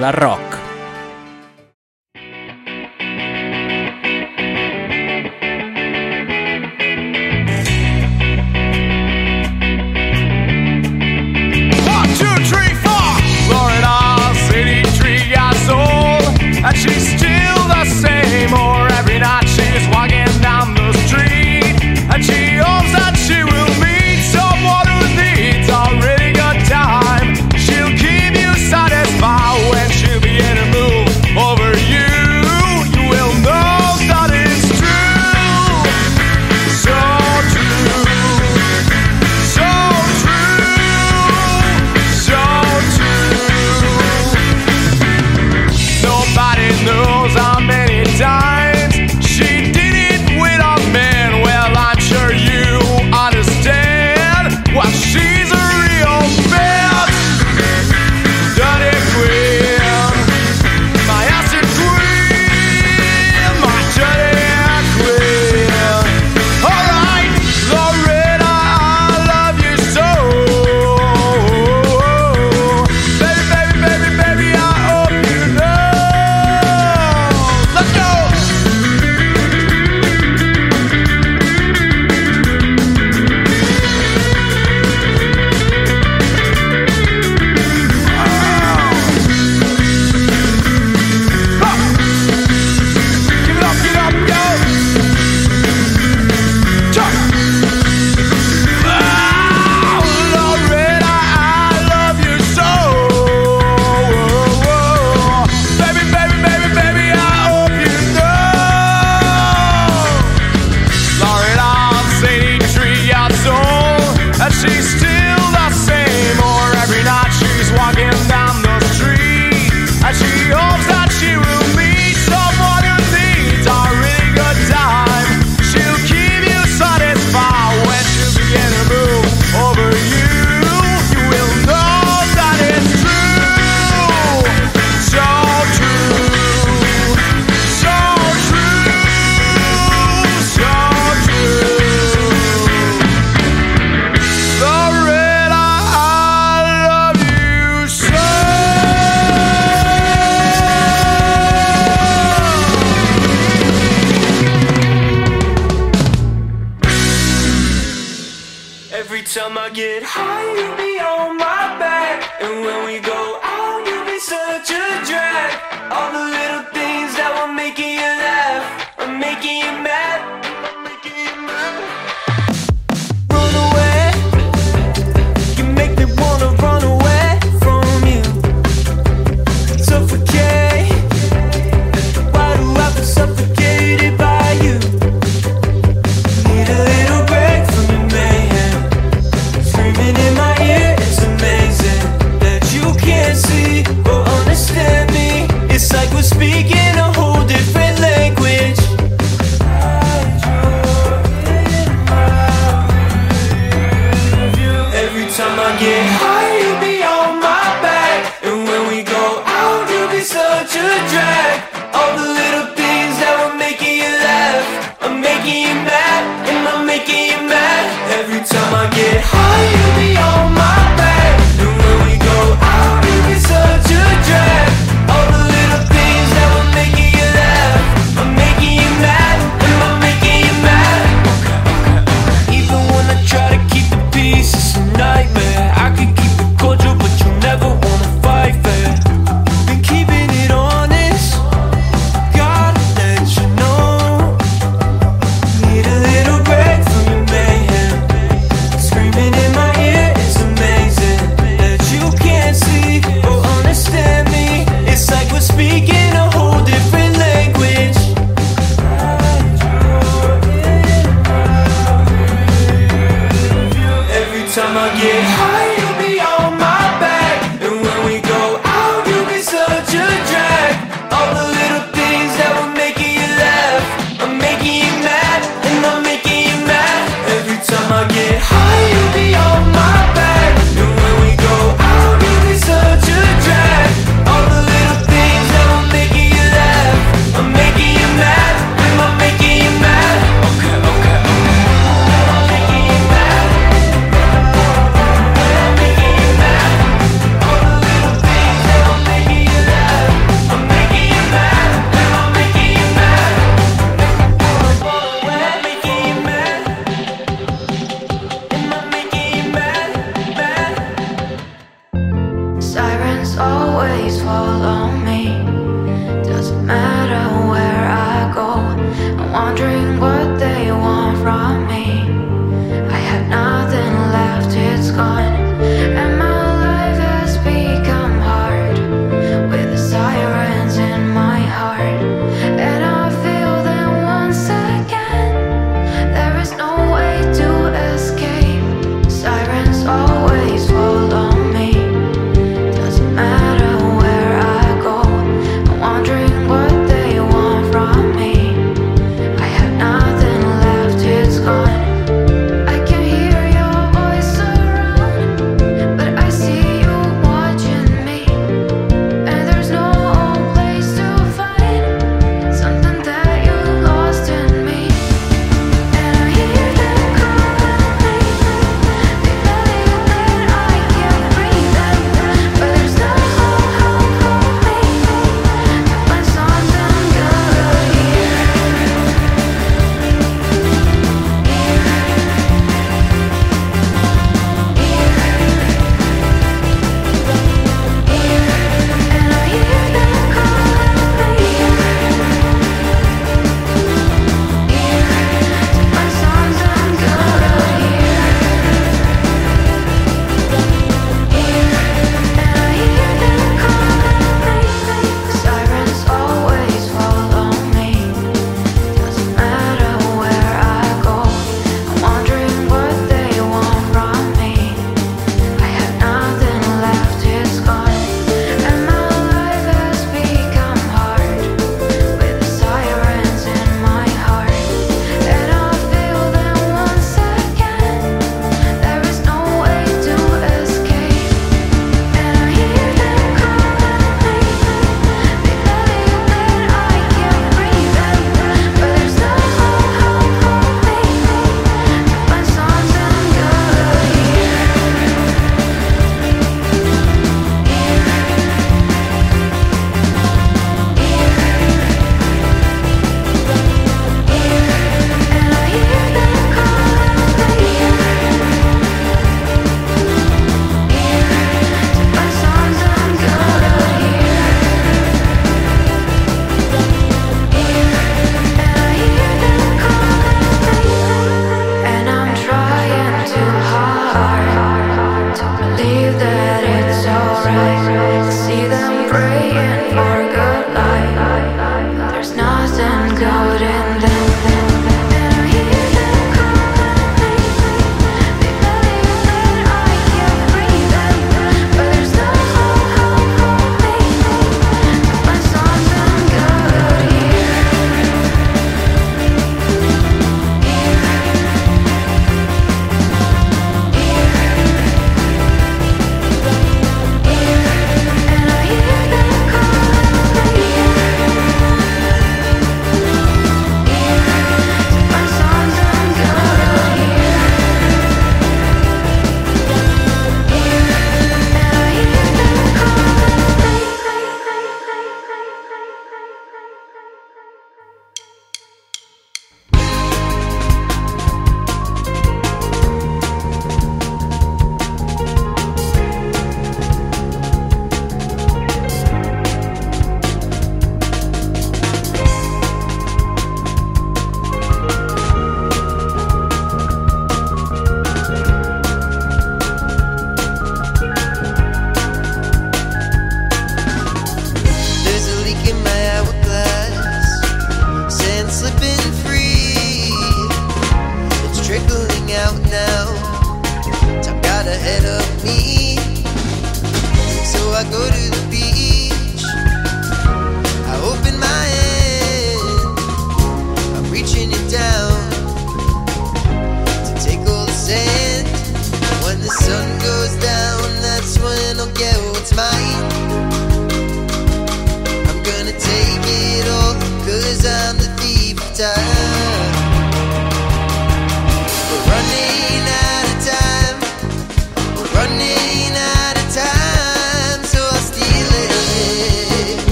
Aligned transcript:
paraula 0.00 0.10
rock. 0.12 0.59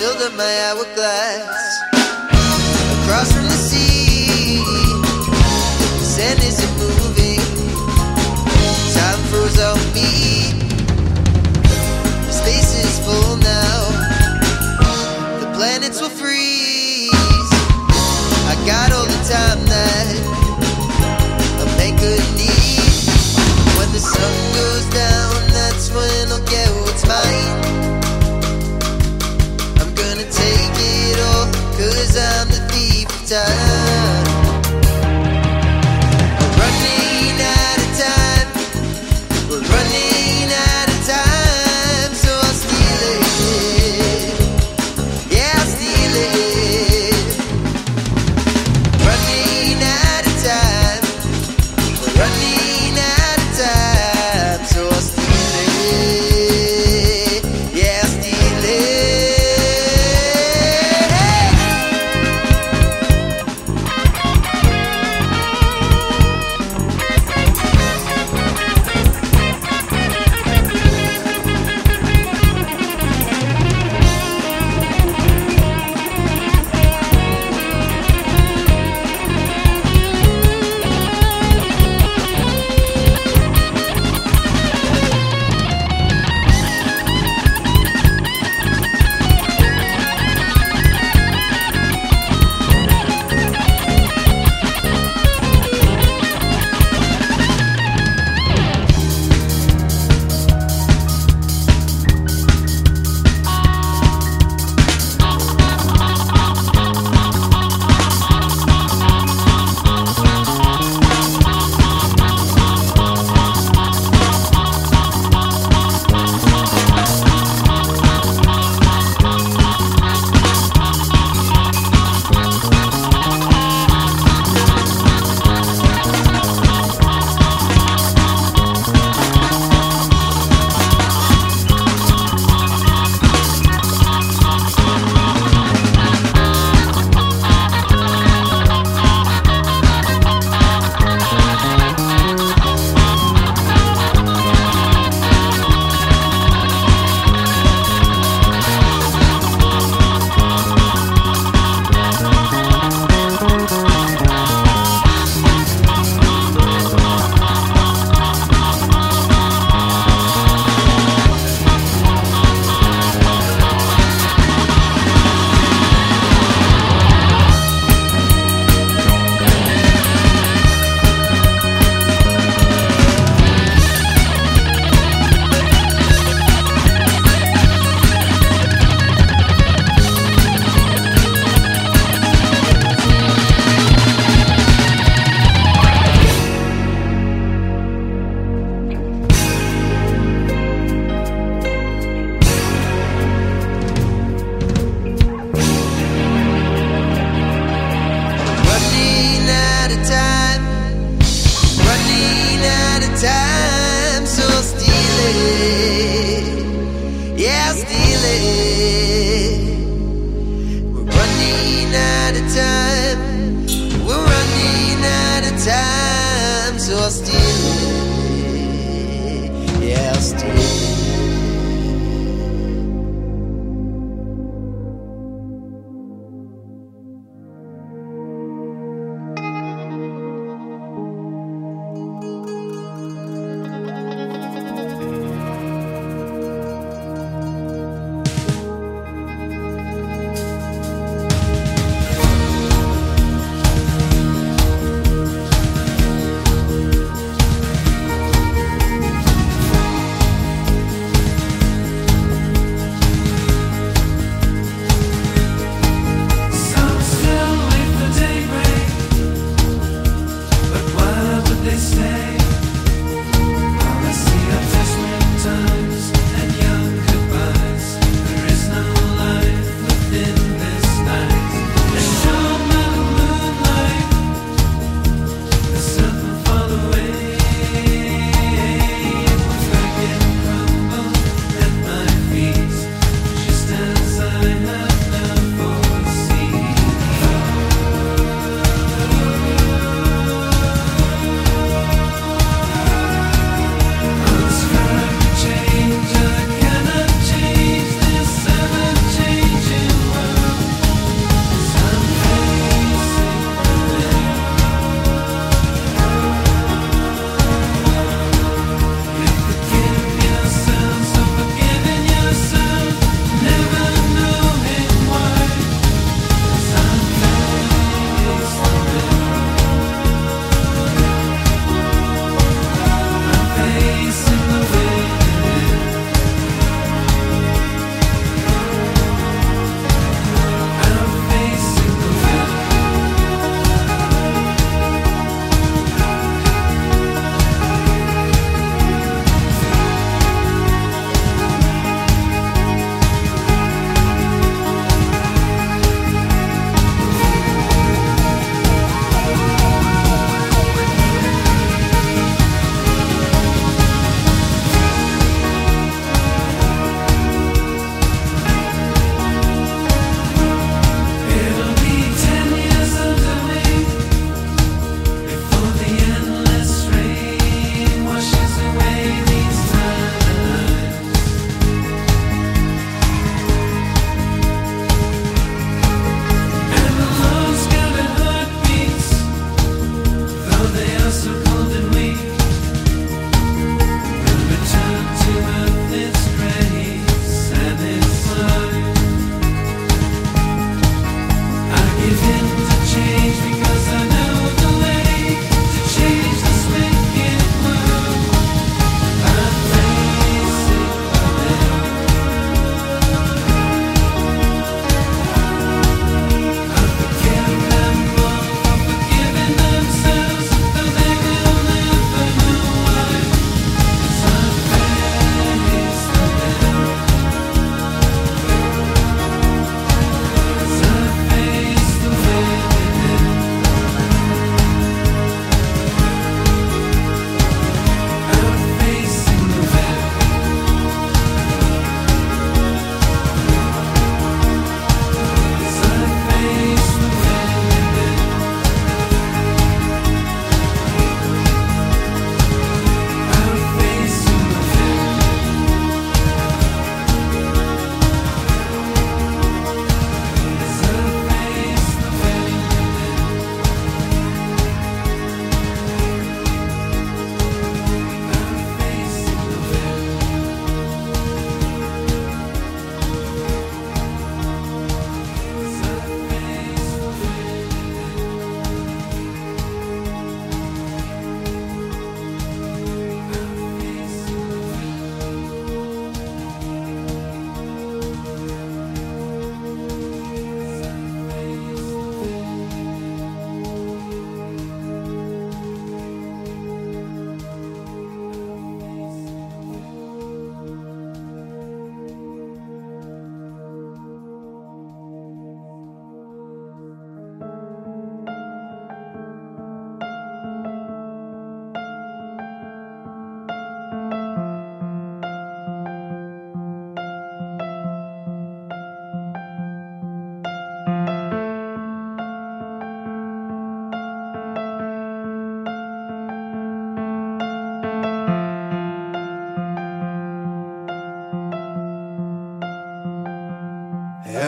Up 0.00 0.32
my 0.34 0.44
hourglass 0.44 1.77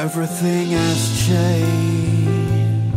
Everything 0.02 0.68
has 0.70 1.26
changed. 1.26 2.96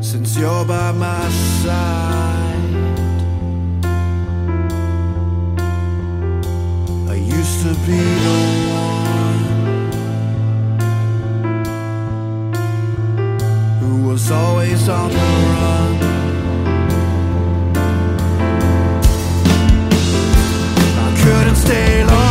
Since 0.00 0.38
you're 0.38 0.64
by 0.64 0.90
my 0.92 1.28
side 1.60 2.64
I 7.10 7.14
used 7.14 7.60
to 7.66 7.74
be 7.84 8.00
the 8.26 8.38
one 8.72 9.42
Who 13.80 14.08
was 14.08 14.30
always 14.30 14.88
on 14.88 15.10
the 15.10 15.28
run. 15.52 15.98
Couldn't 21.22 21.56
stay 21.56 22.04
long. 22.04 22.21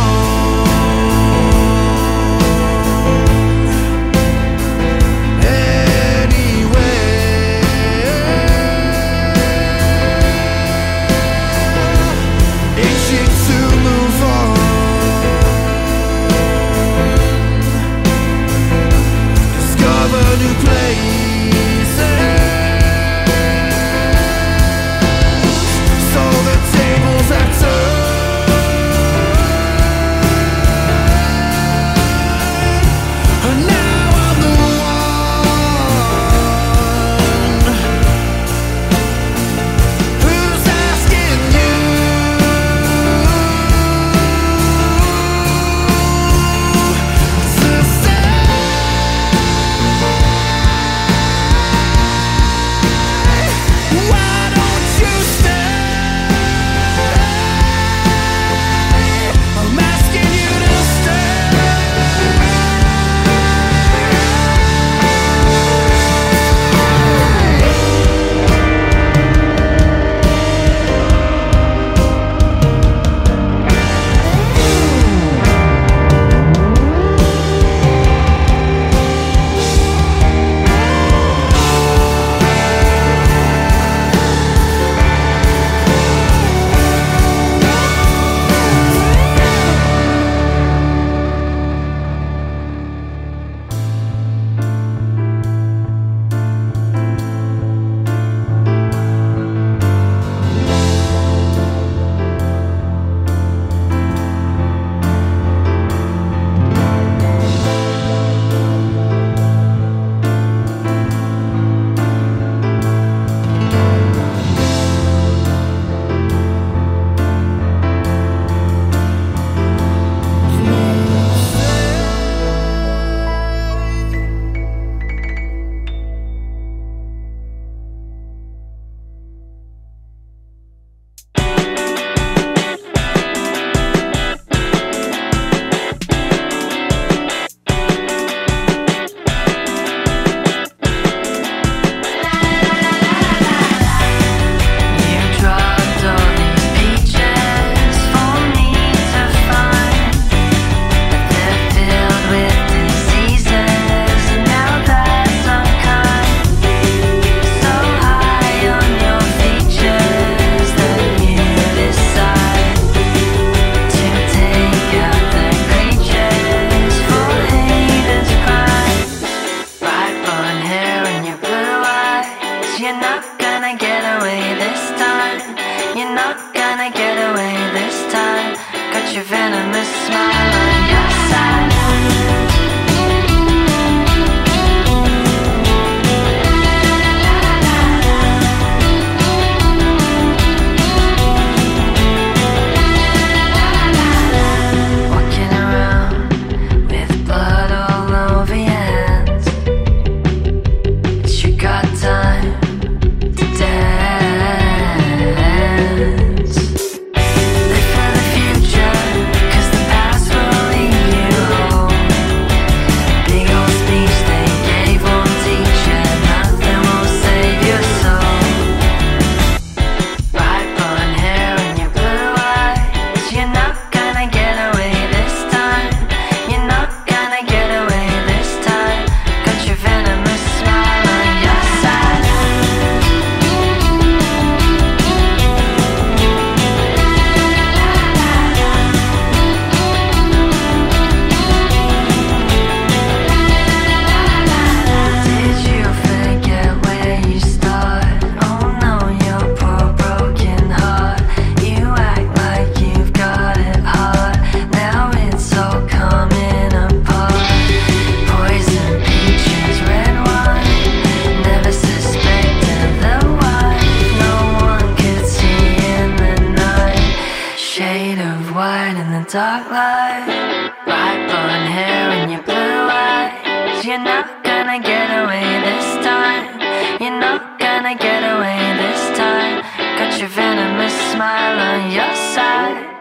You're 273.92 274.00
not 274.00 274.42
gonna 274.42 274.80
get 274.80 275.10
away 275.22 275.60
this 275.68 276.02
time. 276.02 276.58
You're 276.98 277.20
not 277.20 277.58
gonna 277.58 277.94
get 277.94 278.22
away 278.24 278.58
this 278.80 279.18
time. 279.18 279.60
Got 279.98 280.18
your 280.18 280.30
venomous 280.30 280.94
smile 281.12 281.58
on 281.60 281.92
your 281.92 282.14
side. 282.14 282.91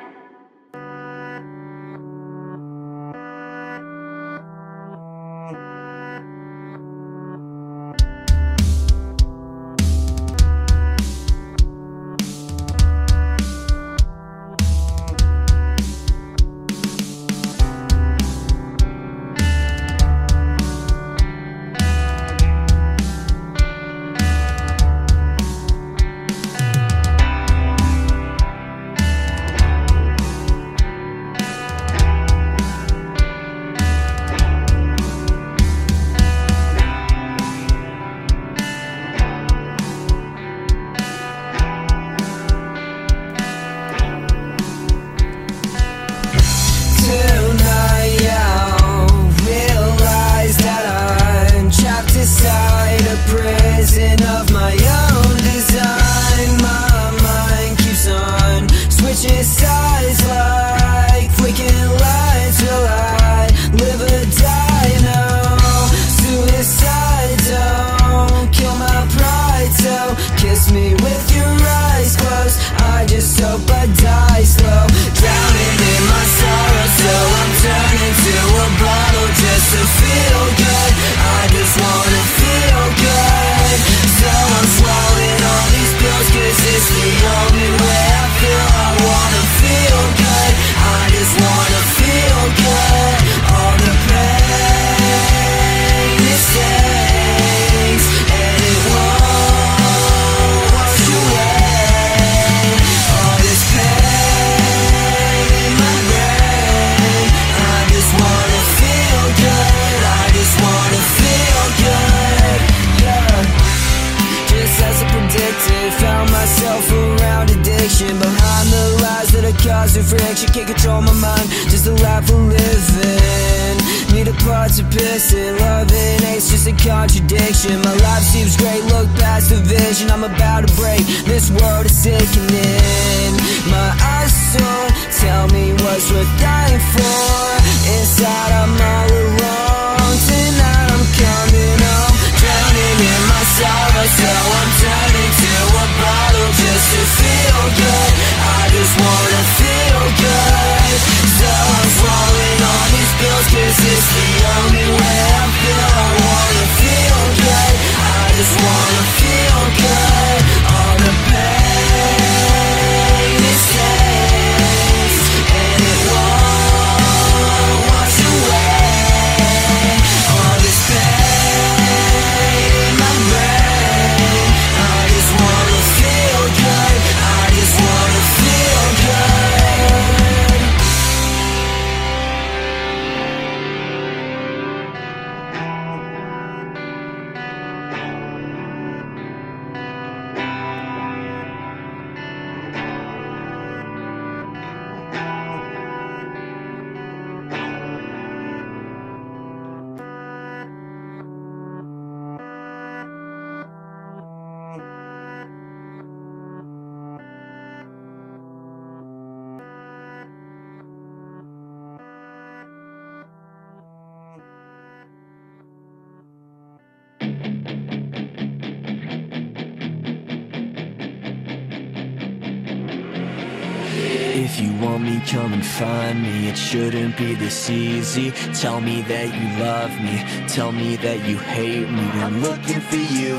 come 225.32 225.54
and 225.54 225.66
find 225.66 226.22
me. 226.22 226.50
It 226.50 226.58
shouldn't 226.58 227.16
be 227.16 227.34
this 227.36 227.70
easy. 227.70 228.32
Tell 228.62 228.82
me 228.82 229.02
that 229.04 229.28
you 229.34 229.48
love 229.64 229.94
me. 230.02 230.16
Tell 230.48 230.74
me 230.74 230.98
that 230.98 231.26
you 231.26 231.38
hate 231.38 231.90
me. 231.90 232.06
I'm 232.20 232.42
looking 232.42 232.82
for 232.82 232.98
you 232.98 233.38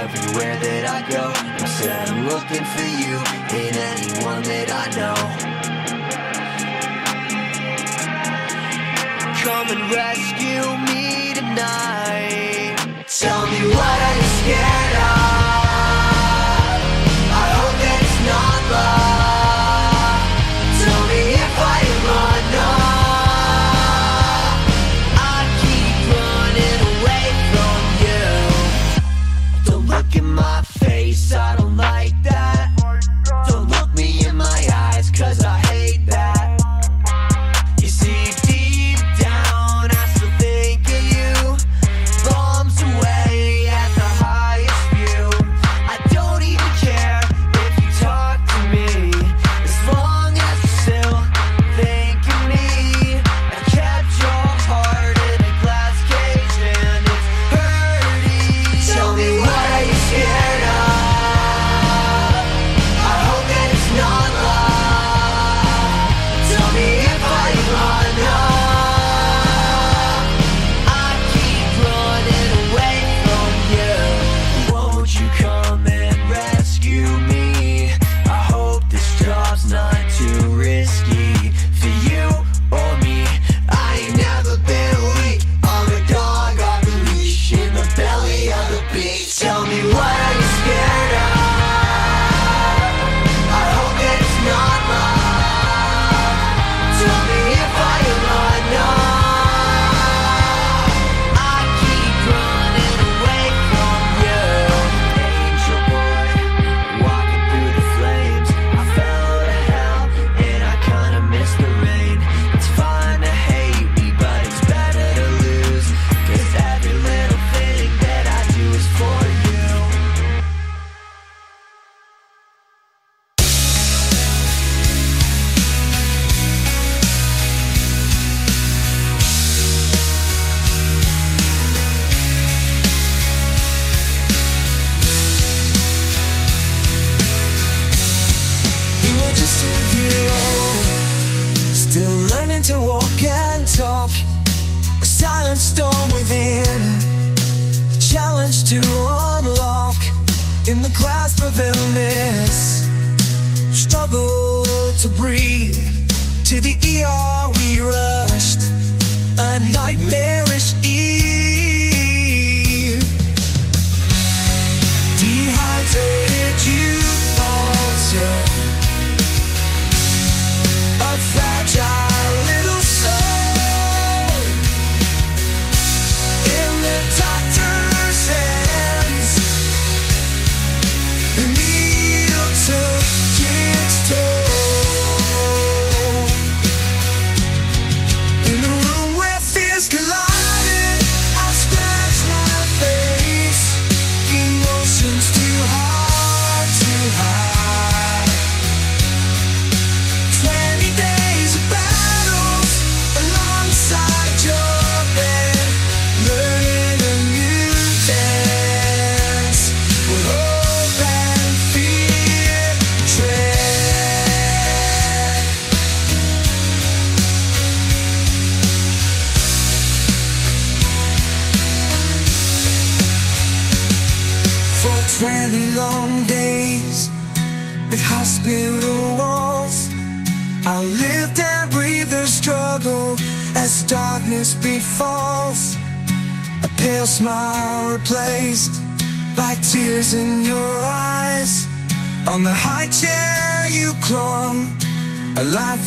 everywhere 0.00 0.56
that 0.56 0.84
I 0.96 1.00
go. 1.10 1.24
I 1.64 1.66
said 1.76 2.08
I'm 2.08 2.26
looking 2.32 2.64
for 2.74 2.88
you 3.02 3.14
in 3.60 3.72
anyone 3.92 4.42
that 4.50 4.68
I 4.82 4.86
know. 4.96 5.18
Come 9.44 9.68
and 9.76 9.84
rescue 9.92 10.66
me 10.88 11.34
tonight. 11.34 12.76
Tell 13.20 13.42
me 13.52 13.60
what 13.76 13.98
are 14.08 14.16
you 14.20 14.28
scared 14.40 14.94
of? 15.04 15.36
I 17.42 17.46
hope 17.58 17.76
that 17.82 17.98
it's 18.06 18.20
not 18.24 18.60
love. 18.72 18.95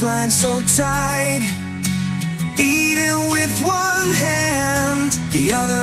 Lifeline 0.01 0.31
so 0.31 0.61
tight. 0.77 1.41
Eating 2.57 3.31
with 3.31 3.51
one 3.61 4.11
hand, 4.13 5.11
the 5.31 5.51
other 5.53 5.78